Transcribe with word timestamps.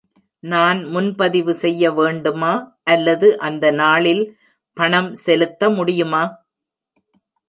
நான் 0.43 0.79
முன்பதிவு 0.85 1.53
செய்ய 1.53 1.91
வேண்டுமா, 1.91 2.53
அல்லது 2.83 3.27
அந்த 3.39 3.65
நாளில் 3.71 4.23
பணம் 4.77 5.11
செலுத்த 5.15 5.69
முடியுமா? 5.69 6.23